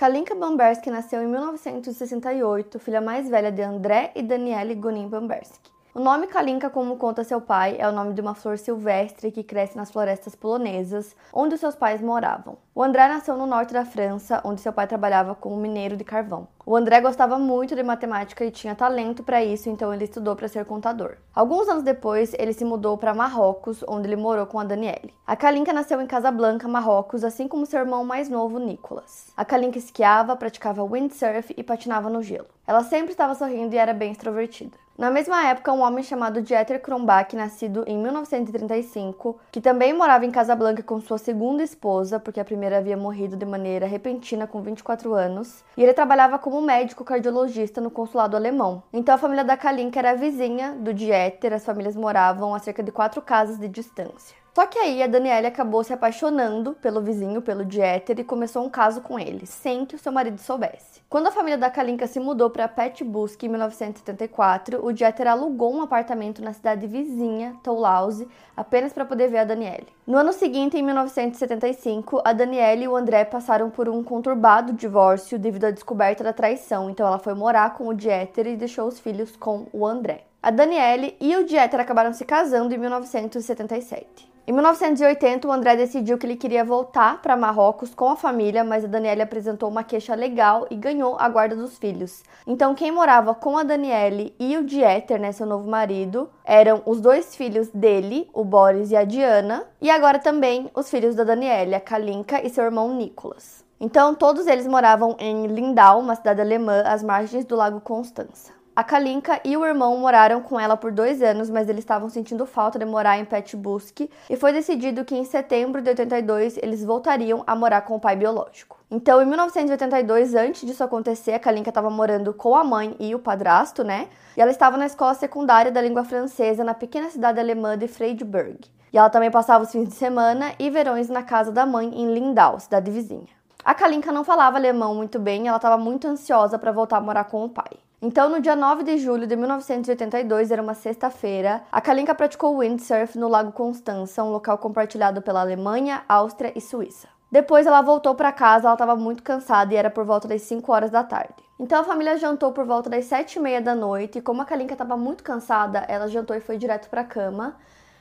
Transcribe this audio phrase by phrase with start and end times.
[0.00, 5.69] Kalinka Bambersky nasceu em 1968, filha mais velha de André e Daniele Gonin Bambersky.
[5.92, 9.42] O nome Kalinka, como conta seu pai, é o nome de uma flor silvestre que
[9.42, 12.58] cresce nas florestas polonesas, onde seus pais moravam.
[12.72, 16.46] O André nasceu no norte da França, onde seu pai trabalhava como mineiro de carvão.
[16.64, 20.46] O André gostava muito de matemática e tinha talento para isso, então ele estudou para
[20.46, 21.16] ser contador.
[21.34, 25.12] Alguns anos depois, ele se mudou para Marrocos, onde ele morou com a Daniele.
[25.26, 29.32] A Kalinka nasceu em Casablanca, Marrocos, assim como seu irmão mais novo, Nicolas.
[29.36, 32.46] A Kalinka esquiava, praticava windsurf e patinava no gelo.
[32.64, 34.78] Ela sempre estava sorrindo e era bem extrovertida.
[35.00, 40.30] Na mesma época, um homem chamado Dieter Kronbach, nascido em 1935, que também morava em
[40.30, 45.14] Casablanca com sua segunda esposa, porque a primeira havia morrido de maneira repentina com 24
[45.14, 48.82] anos, e ele trabalhava como médico cardiologista no consulado alemão.
[48.92, 52.92] Então a família da Kalinka era vizinha do Dieter, as famílias moravam a cerca de
[52.92, 54.36] quatro casas de distância.
[54.54, 58.68] Só que aí a Daniela acabou se apaixonando pelo vizinho, pelo Dieter, e começou um
[58.68, 60.99] caso com ele, sem que o seu marido soubesse.
[61.10, 65.82] Quando a família da Kalinka se mudou para Petbusk em 1974, o Dieter alugou um
[65.82, 69.88] apartamento na cidade vizinha, Toulouse, apenas para poder ver a Daniele.
[70.06, 75.36] No ano seguinte, em 1975, a Daniele e o André passaram por um conturbado divórcio
[75.36, 79.00] devido à descoberta da traição, então ela foi morar com o Dieter e deixou os
[79.00, 80.26] filhos com o André.
[80.40, 84.30] A Daniele e o Dieter acabaram se casando em 1977.
[84.50, 88.84] Em 1980, o André decidiu que ele queria voltar para Marrocos com a família, mas
[88.84, 92.22] a Daniele apresentou uma queixa legal e ganhou a guarda dos filhos.
[92.46, 97.00] Então, quem morava com a Daniele e o Dieter, né, seu novo marido, eram os
[97.00, 101.74] dois filhos dele, o Boris e a Diana, e agora também os filhos da Daniele,
[101.74, 103.64] a Kalinka e seu irmão Nicolas.
[103.80, 108.59] Então, todos eles moravam em Lindau, uma cidade alemã às margens do Lago Constança.
[108.80, 112.46] A Kalinka e o irmão moraram com ela por dois anos, mas eles estavam sentindo
[112.46, 117.44] falta de morar em Petbusk e foi decidido que em setembro de 82 eles voltariam
[117.46, 118.78] a morar com o pai biológico.
[118.90, 123.18] Então, em 1982, antes disso acontecer, a Kalinka estava morando com a mãe e o
[123.18, 124.08] padrasto, né?
[124.34, 128.60] E ela estava na escola secundária da língua francesa na pequena cidade alemã de Freiburg.
[128.90, 132.14] E ela também passava os fins de semana e verões na casa da mãe em
[132.14, 133.28] Lindau, cidade vizinha.
[133.62, 137.24] A Kalinka não falava alemão muito bem, ela estava muito ansiosa para voltar a morar
[137.24, 137.76] com o pai.
[138.02, 143.18] Então, no dia 9 de julho de 1982, era uma sexta-feira, a Kalinka praticou windsurf
[143.18, 147.08] no Lago Constança, um local compartilhado pela Alemanha, Áustria e Suíça.
[147.30, 150.72] Depois ela voltou para casa, ela estava muito cansada e era por volta das 5
[150.72, 151.34] horas da tarde.
[151.58, 154.46] Então a família jantou por volta das 7 e meia da noite e como a
[154.46, 157.56] Kalinka estava muito cansada, ela jantou e foi direto para a cama.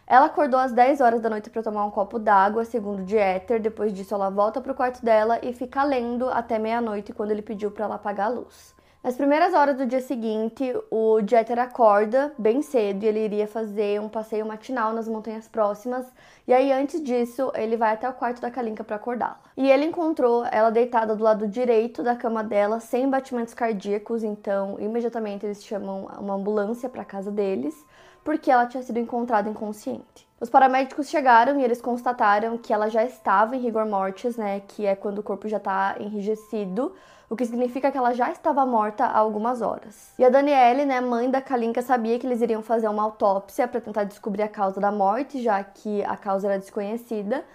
[0.08, 3.62] Ela acordou às 10 horas da noite para tomar um copo d'água, segundo Dieter.
[3.62, 7.42] Depois disso, ela volta para o quarto dela e fica lendo até meia-noite, quando ele
[7.42, 8.79] pediu para ela apagar a luz.
[9.02, 14.02] Nas primeiras horas do dia seguinte, o Jeter acorda bem cedo e ele iria fazer
[14.02, 16.06] um passeio matinal nas montanhas próximas.
[16.46, 19.40] E aí, antes disso, ele vai até o quarto da Kalinka para acordá-la.
[19.56, 24.22] E ele encontrou ela deitada do lado direito da cama dela, sem batimentos cardíacos.
[24.22, 27.86] Então, imediatamente eles chamam uma ambulância para casa deles,
[28.22, 30.28] porque ela tinha sido encontrada inconsciente.
[30.42, 34.86] Os paramédicos chegaram e eles constataram que ela já estava em rigor mortis, né, que
[34.86, 36.94] é quando o corpo já está enrijecido
[37.30, 40.14] o que significa que ela já estava morta há algumas horas.
[40.18, 43.80] E a Daniele, né, mãe da Kalinka, sabia que eles iriam fazer uma autópsia para
[43.80, 47.46] tentar descobrir a causa da morte, já que a causa era desconhecida.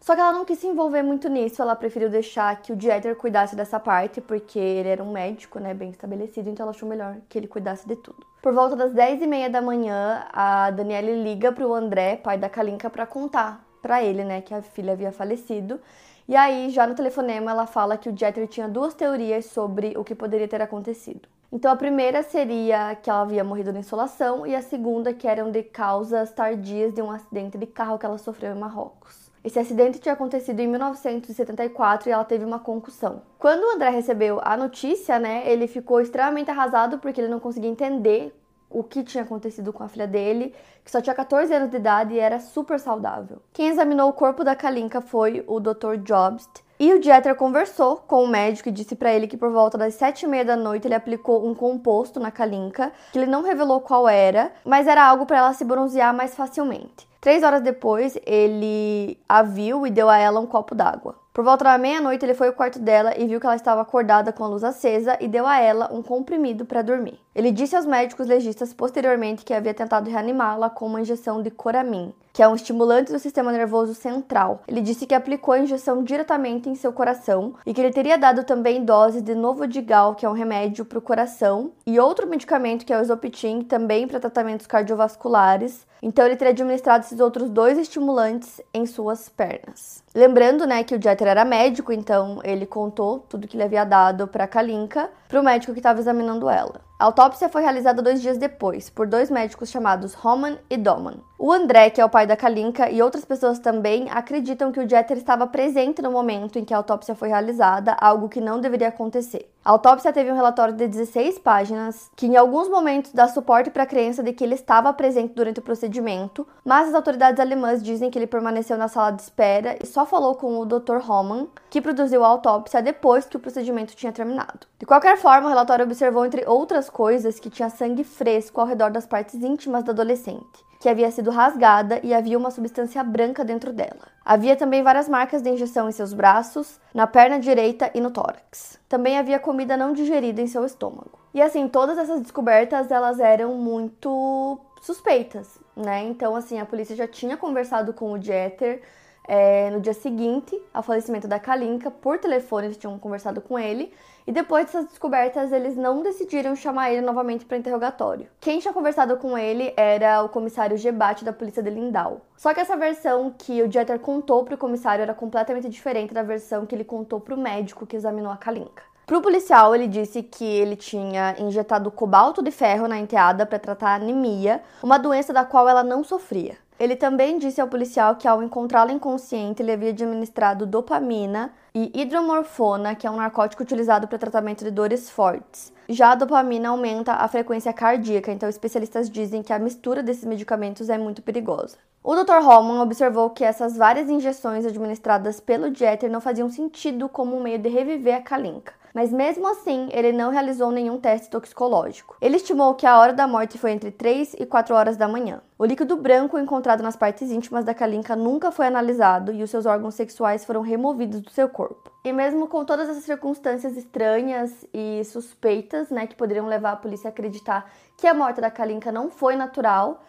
[0.00, 3.16] Só que ela não quis se envolver muito nisso, ela preferiu deixar que o Dieter
[3.16, 7.16] cuidasse dessa parte, porque ele era um médico, né, bem estabelecido, então ela achou melhor
[7.26, 8.26] que ele cuidasse de tudo.
[8.42, 12.36] Por volta das 10 e meia da manhã, a Daniele liga para o André, pai
[12.36, 15.80] da Kalinka, para contar para ele, né, que a filha havia falecido
[16.26, 20.02] e aí, já no telefonema, ela fala que o Jeter tinha duas teorias sobre o
[20.02, 21.28] que poderia ter acontecido.
[21.52, 25.50] Então, a primeira seria que ela havia morrido na insolação, e a segunda que eram
[25.50, 29.30] de causas tardias de um acidente de carro que ela sofreu em Marrocos.
[29.44, 33.20] Esse acidente tinha acontecido em 1974 e ela teve uma concussão.
[33.38, 37.68] Quando o André recebeu a notícia, né, ele ficou extremamente arrasado porque ele não conseguia
[37.68, 38.34] entender
[38.74, 40.54] o que tinha acontecido com a filha dele,
[40.84, 43.38] que só tinha 14 anos de idade e era super saudável.
[43.52, 45.96] Quem examinou o corpo da Kalinka foi o Dr.
[46.04, 49.78] Jobst, e o Jeter conversou com o médico e disse para ele que por volta
[49.78, 53.42] das sete e meia da noite ele aplicou um composto na Kalinka, que ele não
[53.42, 57.08] revelou qual era, mas era algo para ela se bronzear mais facilmente.
[57.20, 61.23] Três horas depois, ele a viu e deu a ela um copo d'água.
[61.34, 64.32] Por volta da meia-noite, ele foi ao quarto dela e viu que ela estava acordada
[64.32, 67.18] com a luz acesa e deu a ela um comprimido para dormir.
[67.34, 72.14] Ele disse aos médicos legistas posteriormente que havia tentado reanimá-la com uma injeção de Coramin,
[72.32, 74.62] que é um estimulante do sistema nervoso central.
[74.68, 78.44] Ele disse que aplicou a injeção diretamente em seu coração e que ele teria dado
[78.44, 82.92] também doses de Novodigal, que é um remédio para o coração, e outro medicamento que
[82.92, 85.84] é o Exopitin, também para tratamentos cardiovasculares.
[86.00, 90.04] Então ele teria administrado esses outros dois estimulantes em suas pernas.
[90.14, 90.98] Lembrando, né, que o
[91.28, 95.72] Era médico, então ele contou tudo que ele havia dado para Kalinka para o médico
[95.72, 96.80] que estava examinando ela.
[96.96, 101.16] A autópsia foi realizada dois dias depois, por dois médicos chamados Roman e Doman.
[101.36, 104.88] O André, que é o pai da Kalinka, e outras pessoas também acreditam que o
[104.88, 108.88] Jeter estava presente no momento em que a autópsia foi realizada, algo que não deveria
[108.88, 109.50] acontecer.
[109.64, 113.84] A autópsia teve um relatório de 16 páginas, que em alguns momentos dá suporte para
[113.84, 118.10] a crença de que ele estava presente durante o procedimento, mas as autoridades alemãs dizem
[118.10, 120.98] que ele permaneceu na sala de espera e só falou com o Dr.
[120.98, 124.66] Roman, que produziu a autópsia depois que o procedimento tinha terminado.
[124.78, 128.90] De qualquer forma, o relatório observou, entre outras coisas, que tinha sangue fresco ao redor
[128.90, 133.72] das partes íntimas da adolescente que havia sido rasgada e havia uma substância branca dentro
[133.72, 134.06] dela.
[134.22, 138.78] Havia também várias marcas de injeção em seus braços, na perna direita e no tórax.
[138.86, 141.18] Também havia comida não digerida em seu estômago.
[141.32, 146.02] E assim, todas essas descobertas elas eram muito suspeitas, né?
[146.02, 148.82] Então, assim, a polícia já tinha conversado com o Jeter
[149.26, 153.90] é, no dia seguinte ao falecimento da Kalinka, por telefone eles tinham conversado com ele,
[154.26, 158.26] e depois dessas descobertas eles não decidiram chamar ele novamente para interrogatório.
[158.40, 162.22] Quem tinha conversado com ele era o comissário Gebate da polícia de Lindau.
[162.36, 166.22] Só que essa versão que o Jeter contou para o comissário era completamente diferente da
[166.22, 168.82] versão que ele contou para o médico que examinou a Kalinka.
[169.06, 173.58] Para o policial, ele disse que ele tinha injetado cobalto de ferro na enteada para
[173.58, 176.56] tratar anemia, uma doença da qual ela não sofria.
[176.80, 182.94] Ele também disse ao policial que, ao encontrá-la inconsciente, ele havia administrado dopamina e hidromorfona,
[182.94, 185.72] que é um narcótico utilizado para tratamento de dores fortes.
[185.88, 190.88] Já a dopamina aumenta a frequência cardíaca, então especialistas dizem que a mistura desses medicamentos
[190.88, 191.76] é muito perigosa.
[192.00, 192.44] O Dr.
[192.44, 197.58] Holman observou que essas várias injeções administradas pelo Jeter não faziam sentido como um meio
[197.58, 202.16] de reviver a Kalinka mas mesmo assim ele não realizou nenhum teste toxicológico.
[202.20, 205.42] Ele estimou que a hora da morte foi entre 3 e 4 horas da manhã.
[205.58, 209.66] O líquido branco encontrado nas partes íntimas da Kalinka nunca foi analisado e os seus
[209.66, 211.90] órgãos sexuais foram removidos do seu corpo.
[212.04, 217.08] E mesmo com todas essas circunstâncias estranhas e suspeitas, né, que poderiam levar a polícia
[217.08, 217.68] a acreditar
[217.98, 220.04] que a morte da Kalinka não foi natural,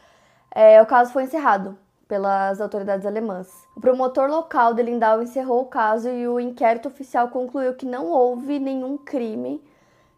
[0.51, 3.67] é, o caso foi encerrado pelas autoridades alemãs.
[3.75, 8.07] O promotor local de Lindau encerrou o caso e o inquérito oficial concluiu que não
[8.07, 9.63] houve nenhum crime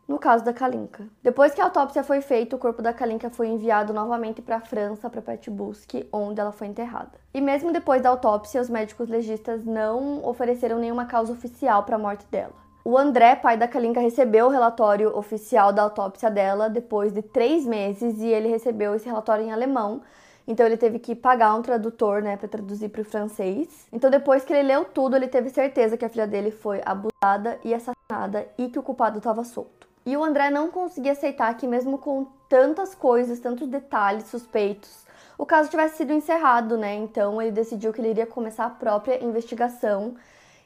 [0.08, 1.06] no caso da Kalinka.
[1.22, 4.62] Depois que a autópsia foi feita, o corpo da Kalinka foi enviado novamente para a
[4.62, 7.12] França, para Petbusk, onde ela foi enterrada.
[7.34, 12.00] E mesmo depois da autópsia, os médicos legistas não ofereceram nenhuma causa oficial para a
[12.00, 12.54] morte dela.
[12.86, 17.66] O André, pai da Kalinka, recebeu o relatório oficial da autópsia dela depois de três
[17.66, 20.02] meses e ele recebeu esse relatório em alemão,
[20.48, 23.86] então ele teve que pagar um tradutor, né, para traduzir para o francês.
[23.92, 27.60] Então depois que ele leu tudo, ele teve certeza que a filha dele foi abusada
[27.64, 29.88] e assassinada e que o culpado estava solto.
[30.06, 35.06] E o André não conseguia aceitar que mesmo com tantas coisas, tantos detalhes suspeitos,
[35.38, 36.96] o caso tivesse sido encerrado, né?
[36.96, 40.16] Então ele decidiu que ele iria começar a própria investigação.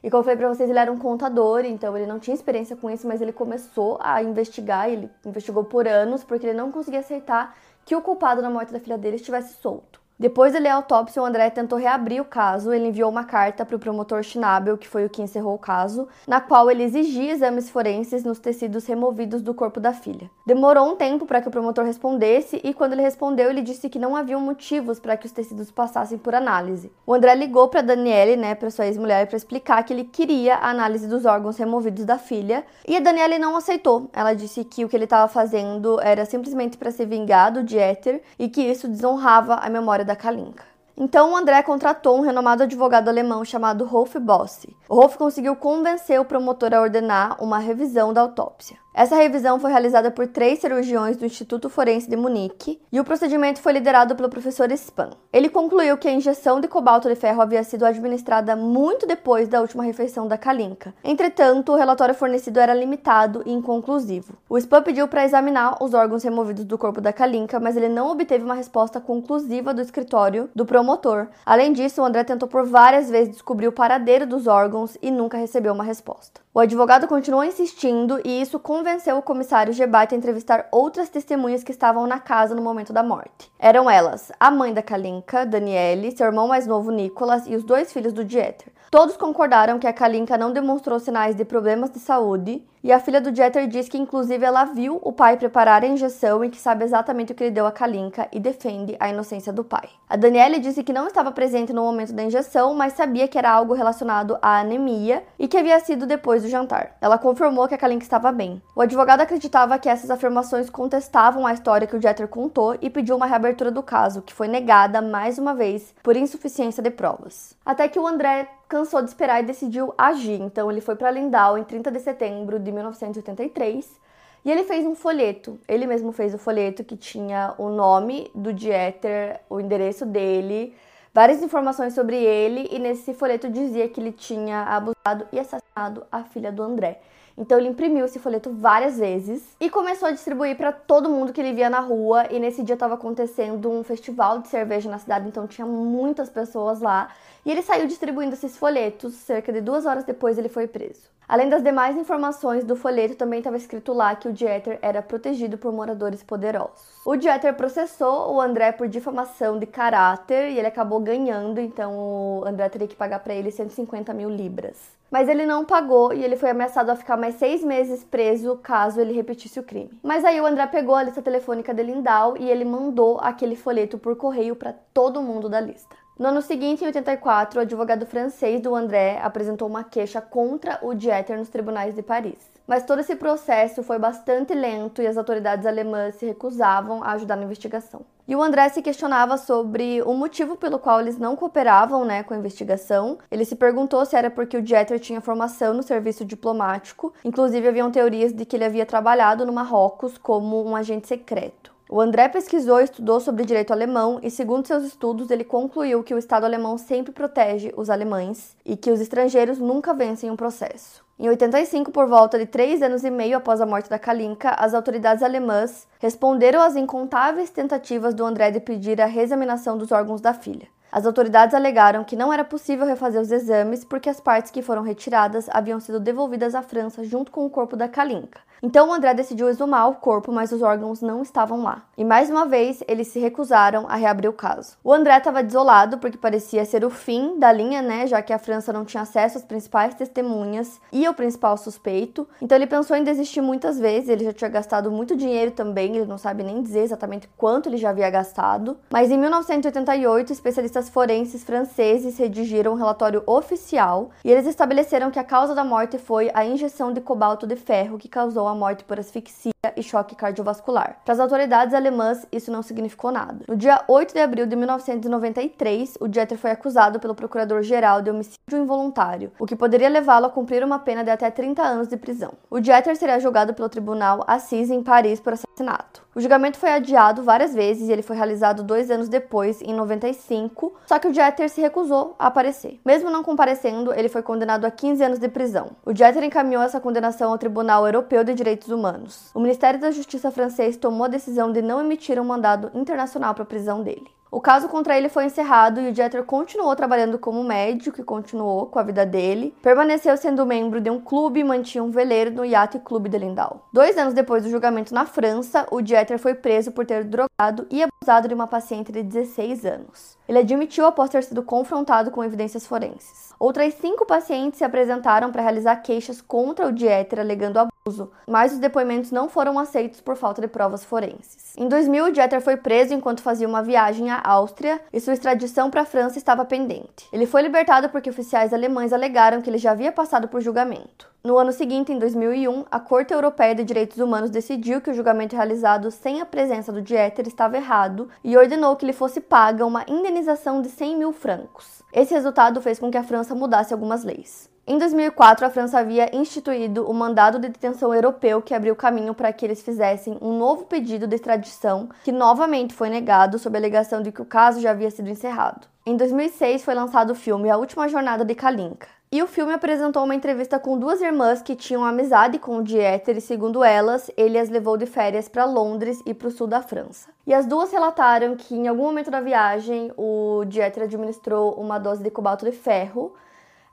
[0.02, 2.76] E como eu falei pra vocês, ele era um contador, então ele não tinha experiência
[2.76, 7.00] com isso, mas ele começou a investigar, ele investigou por anos, porque ele não conseguia
[7.00, 10.01] aceitar que o culpado na morte da filha dele estivesse solto.
[10.22, 12.72] Depois de ler a autópsia, o André tentou reabrir o caso.
[12.72, 16.06] Ele enviou uma carta para o promotor Schnabel, que foi o que encerrou o caso,
[16.28, 20.30] na qual ele exigia exames forenses nos tecidos removidos do corpo da filha.
[20.46, 23.98] Demorou um tempo para que o promotor respondesse e, quando ele respondeu, ele disse que
[23.98, 26.92] não haviam motivos para que os tecidos passassem por análise.
[27.04, 30.70] O André ligou para Daniele, né, para sua ex-mulher, para explicar que ele queria a
[30.70, 34.08] análise dos órgãos removidos da filha, e a Daniele não aceitou.
[34.12, 38.22] Ela disse que o que ele estava fazendo era simplesmente para se vingar do Dieter
[38.38, 40.64] e que isso desonrava a memória da da Kalinka.
[40.94, 44.76] Então o André contratou um renomado advogado alemão chamado Rolf Bossi.
[44.86, 48.76] O Rolf conseguiu convencer o promotor a ordenar uma revisão da autópsia.
[48.94, 53.62] Essa revisão foi realizada por três cirurgiões do Instituto Forense de Munique e o procedimento
[53.62, 55.10] foi liderado pelo professor Spam.
[55.32, 59.62] Ele concluiu que a injeção de cobalto de ferro havia sido administrada muito depois da
[59.62, 60.92] última refeição da Kalinka.
[61.02, 64.34] Entretanto, o relatório fornecido era limitado e inconclusivo.
[64.46, 68.10] O Spam pediu para examinar os órgãos removidos do corpo da Kalinka, mas ele não
[68.10, 71.28] obteve uma resposta conclusiva do escritório do promotor.
[71.46, 75.38] Além disso, o André tentou por várias vezes descobrir o paradeiro dos órgãos e nunca
[75.38, 76.42] recebeu uma resposta.
[76.54, 81.72] O advogado continuou insistindo e isso convenceu o comissário Gebat a entrevistar outras testemunhas que
[81.72, 83.50] estavam na casa no momento da morte.
[83.58, 87.90] Eram elas a mãe da Kalinka, Daniele, seu irmão mais novo Nicolas e os dois
[87.90, 88.70] filhos do Dieter.
[88.92, 93.22] Todos concordaram que a Kalinka não demonstrou sinais de problemas de saúde e a filha
[93.22, 96.84] do Jeter diz que inclusive ela viu o pai preparar a injeção e que sabe
[96.84, 99.88] exatamente o que ele deu a Kalinka e defende a inocência do pai.
[100.06, 103.50] A Danielle disse que não estava presente no momento da injeção, mas sabia que era
[103.50, 106.94] algo relacionado à anemia e que havia sido depois do jantar.
[107.00, 108.60] Ela confirmou que a Kalinka estava bem.
[108.76, 113.16] O advogado acreditava que essas afirmações contestavam a história que o Jeter contou e pediu
[113.16, 117.56] uma reabertura do caso, que foi negada mais uma vez por insuficiência de provas.
[117.64, 120.40] Até que o André cansou de esperar e decidiu agir.
[120.40, 124.00] Então ele foi para Lindau em 30 de setembro de 1983
[124.46, 125.60] e ele fez um folheto.
[125.68, 130.74] Ele mesmo fez o folheto que tinha o nome do Dieter, o endereço dele,
[131.12, 136.24] várias informações sobre ele e nesse folheto dizia que ele tinha abusado e assassinado a
[136.24, 136.98] filha do André.
[137.36, 141.40] Então ele imprimiu esse folheto várias vezes e começou a distribuir para todo mundo que
[141.40, 142.26] ele via na rua.
[142.30, 146.80] E nesse dia estava acontecendo um festival de cerveja na cidade, então tinha muitas pessoas
[146.80, 147.10] lá.
[147.44, 149.14] E ele saiu distribuindo esses folhetos.
[149.14, 151.10] Cerca de duas horas depois ele foi preso.
[151.28, 155.56] Além das demais informações do folheto, também estava escrito lá que o Dieter era protegido
[155.56, 157.00] por moradores poderosos.
[157.06, 162.44] O Dieter processou o André por difamação de caráter e ele acabou ganhando, então o
[162.46, 164.76] André teria que pagar para ele 150 mil libras
[165.12, 168.98] mas ele não pagou e ele foi ameaçado a ficar mais seis meses preso caso
[168.98, 169.90] ele repetisse o crime.
[170.02, 173.98] Mas aí o André pegou a lista telefônica de Lindau e ele mandou aquele folheto
[173.98, 176.01] por correio para todo mundo da lista.
[176.18, 180.92] No ano seguinte, em 84, o advogado francês do André apresentou uma queixa contra o
[180.92, 182.52] Dieter nos tribunais de Paris.
[182.66, 187.36] Mas todo esse processo foi bastante lento e as autoridades alemãs se recusavam a ajudar
[187.36, 188.02] na investigação.
[188.28, 192.34] E o André se questionava sobre o motivo pelo qual eles não cooperavam né, com
[192.34, 193.18] a investigação.
[193.30, 197.12] Ele se perguntou se era porque o Jeter tinha formação no serviço diplomático.
[197.24, 201.71] Inclusive, haviam teorias de que ele havia trabalhado no Marrocos como um agente secreto.
[201.94, 206.14] O André pesquisou e estudou sobre direito alemão e, segundo seus estudos, ele concluiu que
[206.14, 211.04] o Estado alemão sempre protege os alemães e que os estrangeiros nunca vencem um processo.
[211.18, 214.72] Em 85, por volta de três anos e meio após a morte da Kalinka, as
[214.72, 220.32] autoridades alemãs responderam às incontáveis tentativas do André de pedir a reexaminação dos órgãos da
[220.32, 220.68] filha.
[220.92, 224.82] As autoridades alegaram que não era possível refazer os exames porque as partes que foram
[224.82, 228.40] retiradas haviam sido devolvidas à França junto com o corpo da Kalinka.
[228.64, 231.82] Então o André decidiu exumar o corpo, mas os órgãos não estavam lá.
[231.98, 234.76] E mais uma vez, eles se recusaram a reabrir o caso.
[234.84, 238.38] O André estava desolado porque parecia ser o fim da linha, né, já que a
[238.38, 242.28] França não tinha acesso às principais testemunhas e ao principal suspeito.
[242.40, 246.06] Então ele pensou em desistir muitas vezes, ele já tinha gastado muito dinheiro também, ele
[246.06, 248.78] não sabe nem dizer exatamente quanto ele já havia gastado.
[248.90, 255.18] Mas em 1988, especialistas cientistas forenses franceses redigiram um relatório oficial e eles estabeleceram que
[255.18, 258.84] a causa da morte foi a injeção de cobalto de ferro que causou a morte
[258.84, 260.96] por asfixia e choque cardiovascular.
[261.04, 263.44] Para as autoridades alemãs, isso não significou nada.
[263.46, 268.58] No dia 8 de abril de 1993, o Jeter foi acusado pelo procurador-geral de homicídio
[268.58, 272.32] involuntário, o que poderia levá-lo a cumprir uma pena de até 30 anos de prisão.
[272.50, 276.02] O Jeter seria julgado pelo tribunal Assis em Paris por assassinato.
[276.14, 280.74] O julgamento foi adiado várias vezes e ele foi realizado dois anos depois, em 95,
[280.86, 282.78] só que o Jeter se recusou a aparecer.
[282.84, 285.70] Mesmo não comparecendo, ele foi condenado a 15 anos de prisão.
[285.86, 289.30] O Jeter encaminhou essa condenação ao Tribunal Europeu de Direitos Humanos.
[289.32, 293.42] O Ministério da Justiça francês tomou a decisão de não emitir um mandado internacional para
[293.42, 294.06] a prisão dele.
[294.30, 298.64] O caso contra ele foi encerrado e o Jeter continuou trabalhando como médico e continuou
[298.64, 299.54] com a vida dele.
[299.60, 303.68] Permaneceu sendo membro de um clube e mantinha um veleiro no Yacht Club de Lindau.
[303.70, 307.82] Dois anos depois do julgamento na França, o Jeter foi preso por ter drogado e
[307.82, 310.16] abusado de uma paciente de 16 anos.
[310.32, 313.34] Ele admitiu após ter sido confrontado com evidências forenses.
[313.38, 318.58] Outras cinco pacientes se apresentaram para realizar queixas contra o Dieter alegando abuso, mas os
[318.58, 321.54] depoimentos não foram aceitos por falta de provas forenses.
[321.54, 325.70] Em 2000, o Dieter foi preso enquanto fazia uma viagem à Áustria e sua extradição
[325.70, 327.06] para a França estava pendente.
[327.12, 331.12] Ele foi libertado porque oficiais alemães alegaram que ele já havia passado por julgamento.
[331.24, 335.36] No ano seguinte, em 2001, a Corte Europeia de Direitos Humanos decidiu que o julgamento
[335.36, 339.84] realizado sem a presença do Dieter estava errado e ordenou que lhe fosse paga uma
[339.86, 340.21] indenização
[340.62, 341.82] de 100 mil francos.
[341.92, 344.50] Esse resultado fez com que a França mudasse algumas leis.
[344.64, 349.32] Em 2004, a França havia instituído o mandado de detenção europeu que abriu caminho para
[349.32, 354.00] que eles fizessem um novo pedido de extradição, que novamente foi negado sob a alegação
[354.00, 355.66] de que o caso já havia sido encerrado.
[355.84, 358.86] Em 2006 foi lançado o filme A Última Jornada de Kalinka.
[359.14, 363.18] E o filme apresentou uma entrevista com duas irmãs que tinham amizade com o Dieter
[363.18, 366.62] e, segundo elas, ele as levou de férias para Londres e para o sul da
[366.62, 367.10] França.
[367.26, 372.02] E as duas relataram que em algum momento da viagem o Dieter administrou uma dose
[372.02, 373.12] de cobalto de ferro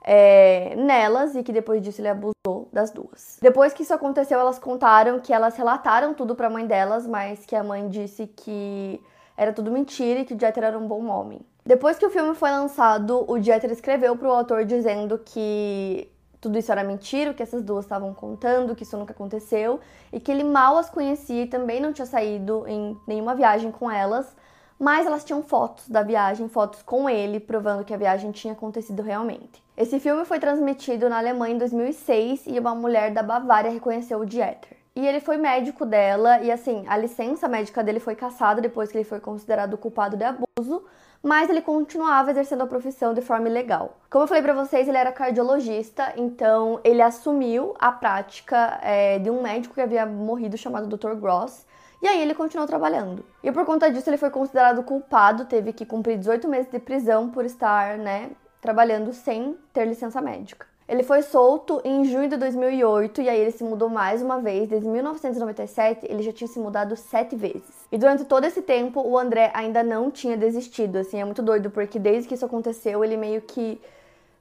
[0.04, 3.38] é, nelas e que depois disso ele abusou das duas.
[3.40, 7.46] Depois que isso aconteceu, elas contaram que elas relataram tudo para a mãe delas, mas
[7.46, 9.00] que a mãe disse que
[9.38, 11.40] era tudo mentira e que o Jeter era um bom homem.
[11.70, 16.10] Depois que o filme foi lançado, o Jeter escreveu para o autor dizendo que
[16.40, 19.78] tudo isso era mentira, que essas duas estavam contando, que isso nunca aconteceu
[20.12, 23.88] e que ele mal as conhecia e também não tinha saído em nenhuma viagem com
[23.88, 24.34] elas,
[24.80, 29.00] mas elas tinham fotos da viagem, fotos com ele, provando que a viagem tinha acontecido
[29.00, 29.62] realmente.
[29.76, 34.26] Esse filme foi transmitido na Alemanha em 2006 e uma mulher da Bavária reconheceu o
[34.26, 34.76] Dieter.
[34.96, 38.98] E ele foi médico dela, e assim, a licença médica dele foi cassada depois que
[38.98, 40.84] ele foi considerado culpado de abuso,
[41.22, 43.98] mas ele continuava exercendo a profissão de forma ilegal.
[44.08, 49.30] Como eu falei para vocês, ele era cardiologista, então ele assumiu a prática é, de
[49.30, 51.14] um médico que havia morrido chamado Dr.
[51.14, 51.66] Gross,
[52.02, 53.24] e aí ele continuou trabalhando.
[53.42, 57.28] E por conta disso ele foi considerado culpado, teve que cumprir 18 meses de prisão
[57.28, 60.69] por estar, né, trabalhando sem ter licença médica.
[60.90, 64.68] Ele foi solto em junho de 2008 e aí ele se mudou mais uma vez.
[64.68, 67.86] Desde 1997, ele já tinha se mudado sete vezes.
[67.92, 70.96] E durante todo esse tempo, o André ainda não tinha desistido.
[70.96, 73.80] Assim, é muito doido, porque desde que isso aconteceu, ele meio que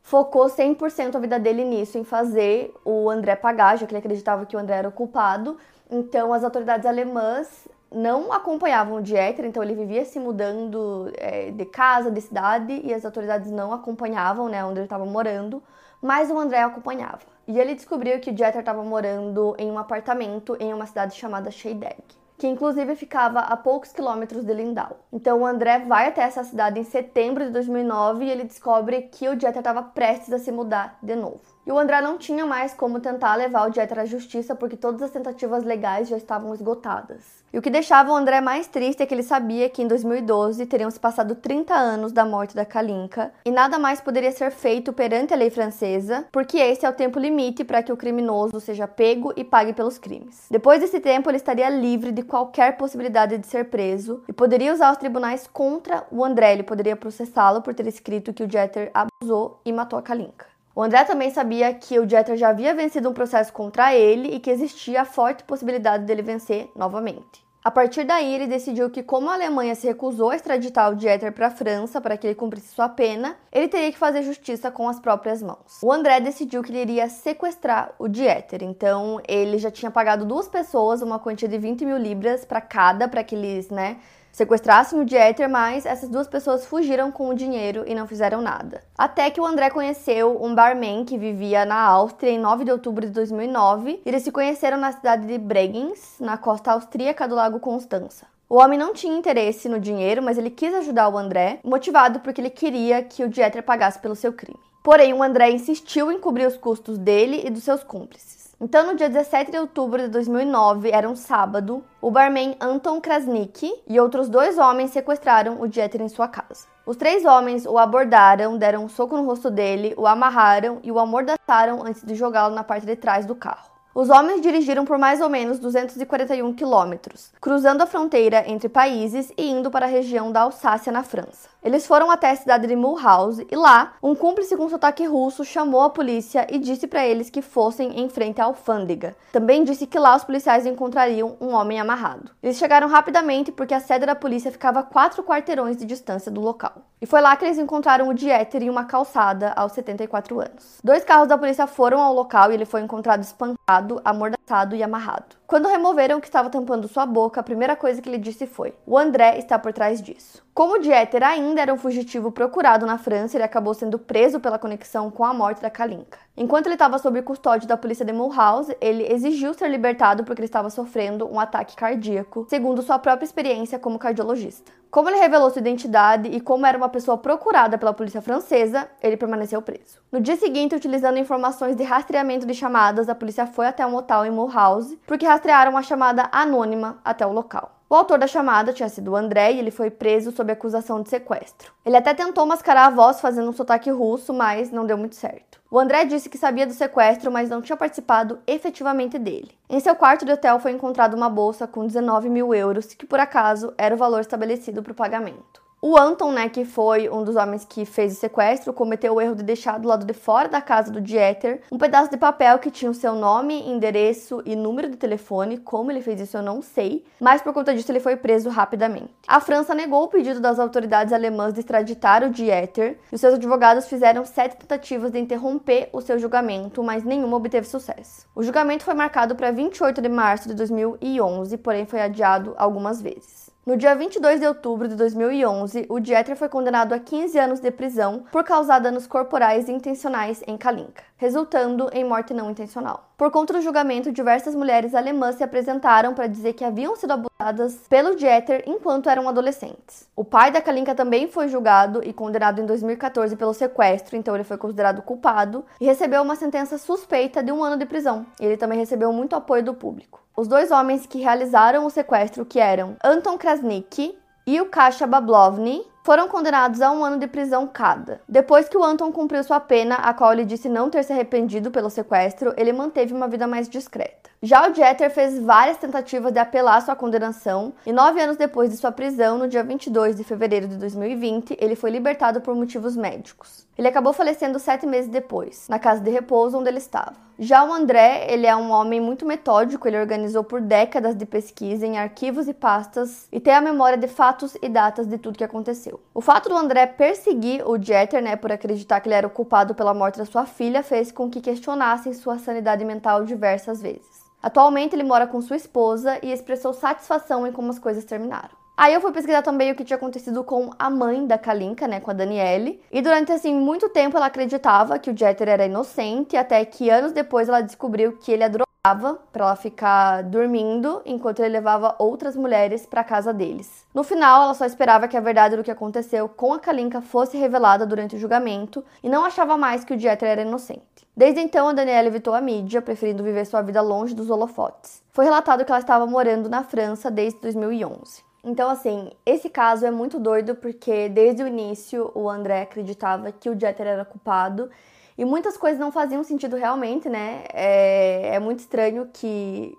[0.02, 4.44] focou 100% a vida dele nisso, em fazer o André pagar, já que ele acreditava
[4.48, 5.56] que o André era o culpado.
[5.88, 11.66] Então, as autoridades alemãs não acompanhavam o Dieter, então ele vivia se mudando é, de
[11.66, 15.62] casa, de cidade, e as autoridades não acompanhavam, né, onde ele estava morando,
[16.02, 17.20] mas o André acompanhava.
[17.48, 21.50] E ele descobriu que o Dieter estava morando em um apartamento em uma cidade chamada
[21.50, 24.98] Scheidegg que inclusive ficava a poucos quilômetros de Lindau.
[25.12, 29.28] Então o André vai até essa cidade em setembro de 2009 e ele descobre que
[29.28, 31.42] o Dieter estava prestes a se mudar de novo.
[31.70, 35.04] E o André não tinha mais como tentar levar o Dieter à justiça porque todas
[35.04, 37.44] as tentativas legais já estavam esgotadas.
[37.54, 40.66] E o que deixava o André mais triste é que ele sabia que em 2012
[40.66, 44.92] teriam se passado 30 anos da morte da Kalinka e nada mais poderia ser feito
[44.92, 48.88] perante a lei francesa, porque esse é o tempo limite para que o criminoso seja
[48.88, 50.48] pego e pague pelos crimes.
[50.50, 54.92] Depois desse tempo, ele estaria livre de qualquer possibilidade de ser preso e poderia usar
[54.92, 56.54] os tribunais contra o André.
[56.54, 60.50] Ele poderia processá-lo por ter escrito que o Jeter abusou e matou a Kalinka.
[60.80, 64.40] O André também sabia que o Jeter já havia vencido um processo contra ele e
[64.40, 67.46] que existia a forte possibilidade dele vencer novamente.
[67.62, 71.34] A partir daí, ele decidiu que, como a Alemanha se recusou a extraditar o Dieter
[71.34, 74.88] para a França para que ele cumprisse sua pena, ele teria que fazer justiça com
[74.88, 75.82] as próprias mãos.
[75.84, 80.48] O André decidiu que ele iria sequestrar o Dieter, então ele já tinha pagado duas
[80.48, 83.98] pessoas uma quantia de 20 mil libras para cada, para que eles, né,
[84.40, 88.82] sequestrassem o Dieter, mas essas duas pessoas fugiram com o dinheiro e não fizeram nada.
[88.98, 93.06] Até que o André conheceu um barman que vivia na Áustria em 9 de outubro
[93.06, 94.02] de 2009.
[94.06, 98.28] Eles se conheceram na cidade de Bregenz, na costa austríaca do Lago Constança.
[98.52, 102.42] O homem não tinha interesse no dinheiro, mas ele quis ajudar o André, motivado porque
[102.42, 104.58] ele queria que o Dieter pagasse pelo seu crime.
[104.82, 108.56] Porém, o André insistiu em cobrir os custos dele e dos seus cúmplices.
[108.60, 113.72] Então, no dia 17 de outubro de 2009, era um sábado, o barman Anton Krasnick
[113.88, 116.66] e outros dois homens sequestraram o Dieter em sua casa.
[116.88, 120.98] Os três homens o abordaram, deram um soco no rosto dele, o amarraram e o
[120.98, 123.79] amordaçaram antes de jogá-lo na parte de trás do carro.
[124.00, 129.52] Os homens dirigiram por mais ou menos 241 quilômetros, cruzando a fronteira entre países e
[129.52, 131.50] indo para a região da Alsácia, na França.
[131.62, 135.82] Eles foram até a cidade de Mulhouse e lá, um cúmplice com sotaque russo chamou
[135.82, 139.16] a polícia e disse para eles que fossem em frente à alfândega.
[139.34, 142.32] Também disse que lá os policiais encontrariam um homem amarrado.
[142.42, 146.40] Eles chegaram rapidamente porque a sede da polícia ficava a quatro quarteirões de distância do
[146.40, 146.74] local.
[147.02, 150.80] E foi lá que eles encontraram o Dieter em uma calçada aos 74 anos.
[150.82, 155.39] Dois carros da polícia foram ao local e ele foi encontrado espancado, amordaçado e amarrado.
[155.50, 158.76] Quando removeram o que estava tampando sua boca, a primeira coisa que ele disse foi:
[158.86, 160.48] O André está por trás disso.
[160.54, 165.10] Como Dieter ainda era um fugitivo procurado na França, ele acabou sendo preso pela conexão
[165.10, 166.20] com a morte da Kalinka.
[166.38, 170.46] Enquanto ele estava sob custódia da polícia de Mulhouse, ele exigiu ser libertado porque ele
[170.46, 174.72] estava sofrendo um ataque cardíaco, segundo sua própria experiência como cardiologista.
[174.92, 179.16] Como ele revelou sua identidade e como era uma pessoa procurada pela polícia francesa, ele
[179.16, 180.00] permaneceu preso.
[180.12, 184.26] No dia seguinte, utilizando informações de rastreamento de chamadas, a polícia foi até um hotel
[184.26, 187.72] em Mulhouse porque rastrearam uma chamada anônima até o local.
[187.90, 191.10] O autor da chamada tinha sido o André e ele foi preso sob acusação de
[191.10, 191.72] sequestro.
[191.84, 195.60] Ele até tentou mascarar a voz fazendo um sotaque russo, mas não deu muito certo.
[195.72, 199.52] O André disse que sabia do sequestro, mas não tinha participado efetivamente dele.
[199.70, 203.20] Em seu quarto de hotel foi encontrada uma bolsa com 19 mil euros, que por
[203.20, 205.69] acaso era o valor estabelecido para o pagamento.
[205.82, 209.34] O Anton, né, que foi um dos homens que fez o sequestro, cometeu o erro
[209.34, 212.70] de deixar do lado de fora da casa do Dieter um pedaço de papel que
[212.70, 215.58] tinha o seu nome, endereço e número de telefone.
[215.58, 219.16] Como ele fez isso eu não sei, mas por conta disso ele foi preso rapidamente.
[219.26, 223.36] A França negou o pedido das autoridades alemãs de extraditar o Dieter e os seus
[223.36, 228.28] advogados fizeram sete tentativas de interromper o seu julgamento, mas nenhuma obteve sucesso.
[228.36, 233.49] O julgamento foi marcado para 28 de março de 2011, porém foi adiado algumas vezes.
[233.66, 237.70] No dia 22 de outubro de 2011, o Dieter foi condenado a 15 anos de
[237.70, 243.10] prisão por causar danos corporais intencionais em Kalinka, resultando em morte não intencional.
[243.18, 247.76] Por conta do julgamento, diversas mulheres alemãs se apresentaram para dizer que haviam sido abusadas
[247.90, 250.08] pelo Dieter enquanto eram adolescentes.
[250.16, 254.46] O pai da Kalinka também foi julgado e condenado em 2014 pelo sequestro, então ele
[254.46, 258.26] foi considerado culpado e recebeu uma sentença suspeita de um ano de prisão.
[258.40, 260.22] Ele também recebeu muito apoio do público.
[260.40, 265.86] Os dois homens que realizaram o sequestro, que eram Anton Krasniqi e o Kasha Bablovny,
[266.10, 268.20] foram condenados a um ano de prisão cada.
[268.28, 271.70] Depois que o Anton cumpriu sua pena, a qual ele disse não ter se arrependido
[271.70, 274.28] pelo sequestro, ele manteve uma vida mais discreta.
[274.42, 278.78] Já o Jeter fez várias tentativas de apelar sua condenação e nove anos depois de
[278.78, 283.68] sua prisão, no dia 22 de fevereiro de 2020, ele foi libertado por motivos médicos.
[283.78, 287.16] Ele acabou falecendo sete meses depois, na casa de repouso onde ele estava.
[287.38, 291.86] Já o André, ele é um homem muito metódico, ele organizou por décadas de pesquisa
[291.86, 295.44] em arquivos e pastas e tem a memória de fatos e datas de tudo que
[295.44, 295.99] aconteceu.
[296.14, 299.74] O fato do André perseguir o Jeter, né, por acreditar que ele era o culpado
[299.74, 304.20] pela morte da sua filha, fez com que questionassem sua sanidade mental diversas vezes.
[304.42, 308.59] Atualmente ele mora com sua esposa e expressou satisfação em como as coisas terminaram.
[308.80, 312.00] Aí eu fui pesquisar também o que tinha acontecido com a mãe da Kalinka, né,
[312.00, 312.82] com a Daniele.
[312.90, 317.12] E durante assim muito tempo ela acreditava que o Jeter era inocente, até que anos
[317.12, 322.38] depois ela descobriu que ele a drogava para ela ficar dormindo enquanto ele levava outras
[322.38, 323.86] mulheres para casa deles.
[323.94, 327.38] No final, ela só esperava que a verdade do que aconteceu com a Kalinka fosse
[327.38, 331.06] revelada durante o julgamento e não achava mais que o Jeter era inocente.
[331.18, 335.04] Desde então, a Daniela evitou a mídia, preferindo viver sua vida longe dos holofotes.
[335.12, 338.29] Foi relatado que ela estava morando na França desde 2011.
[338.44, 343.50] Então, assim, esse caso é muito doido porque desde o início o André acreditava que
[343.50, 344.70] o Jeter era culpado
[345.18, 347.44] e muitas coisas não faziam sentido realmente, né?
[347.54, 349.76] É, é muito estranho que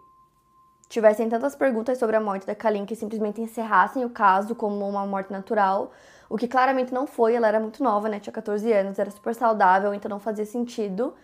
[0.91, 5.07] tivessem tantas perguntas sobre a morte da Kalin que simplesmente encerrassem o caso como uma
[5.07, 5.93] morte natural,
[6.29, 8.21] o que claramente não foi, ela era muito nova, né?
[8.21, 11.15] Tinha 14 anos, era super saudável, então não fazia sentido.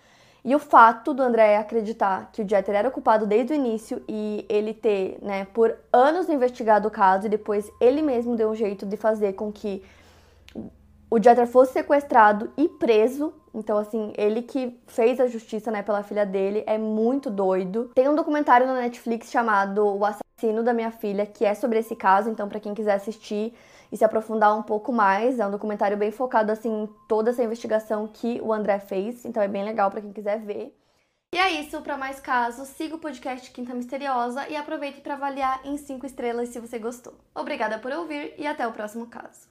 [0.47, 4.47] E o fato do André acreditar que o Jeter era culpado desde o início e
[4.49, 8.87] ele ter, né, por anos investigado o caso e depois ele mesmo deu um jeito
[8.87, 9.83] de fazer com que
[11.11, 13.35] o Jeter fosse sequestrado e preso.
[13.53, 17.91] Então, assim, ele que fez a justiça, né, pela filha dele, é muito doido.
[17.93, 21.97] Tem um documentário na Netflix chamado O Assassino da Minha Filha, que é sobre esse
[21.97, 23.53] caso, então, para quem quiser assistir,
[23.91, 25.39] e se aprofundar um pouco mais.
[25.39, 29.43] É um documentário bem focado assim em toda essa investigação que o André fez, então
[29.43, 30.77] é bem legal para quem quiser ver.
[31.35, 35.61] E é isso, para mais casos, siga o podcast Quinta Misteriosa e aproveite para avaliar
[35.65, 37.15] em 5 estrelas se você gostou.
[37.35, 39.49] Obrigada por ouvir e até o próximo caso.